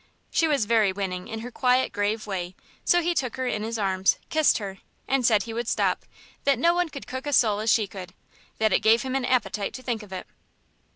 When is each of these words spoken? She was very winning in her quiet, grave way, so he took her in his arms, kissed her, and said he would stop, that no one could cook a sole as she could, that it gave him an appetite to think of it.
She 0.31 0.47
was 0.47 0.65
very 0.65 0.91
winning 0.91 1.27
in 1.27 1.41
her 1.41 1.51
quiet, 1.51 1.91
grave 1.93 2.25
way, 2.25 2.55
so 2.83 3.03
he 3.03 3.13
took 3.13 3.35
her 3.35 3.45
in 3.45 3.61
his 3.61 3.77
arms, 3.77 4.17
kissed 4.31 4.57
her, 4.57 4.79
and 5.07 5.23
said 5.23 5.43
he 5.43 5.53
would 5.53 5.67
stop, 5.67 6.05
that 6.43 6.57
no 6.57 6.73
one 6.73 6.89
could 6.89 7.05
cook 7.05 7.27
a 7.27 7.33
sole 7.33 7.59
as 7.59 7.69
she 7.69 7.85
could, 7.85 8.15
that 8.57 8.73
it 8.73 8.79
gave 8.79 9.03
him 9.03 9.13
an 9.13 9.25
appetite 9.25 9.75
to 9.75 9.83
think 9.83 10.01
of 10.01 10.11
it. 10.11 10.25